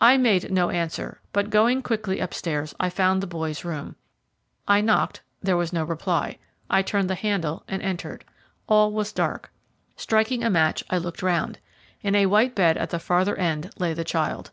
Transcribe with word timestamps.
I 0.00 0.16
made 0.18 0.52
no 0.52 0.70
answer, 0.70 1.20
but 1.32 1.50
going 1.50 1.82
quickly 1.82 2.20
upstairs, 2.20 2.76
I 2.78 2.90
found 2.90 3.20
the 3.20 3.26
boy's 3.26 3.64
room. 3.64 3.96
I 4.68 4.80
knocked; 4.80 5.20
there 5.42 5.56
was 5.56 5.72
no 5.72 5.82
reply, 5.82 6.38
I 6.70 6.82
turned 6.82 7.10
the 7.10 7.16
handle 7.16 7.64
and 7.66 7.82
entered. 7.82 8.24
All 8.68 8.92
was 8.92 9.12
dark. 9.12 9.50
Striking 9.96 10.44
a 10.44 10.48
match 10.48 10.84
I 10.90 10.98
looked 10.98 11.24
round. 11.24 11.58
In 12.02 12.14
a 12.14 12.26
white 12.26 12.54
bed 12.54 12.76
at 12.76 12.90
the 12.90 13.00
farther 13.00 13.34
end 13.34 13.70
lay 13.80 13.92
the 13.92 14.04
child. 14.04 14.52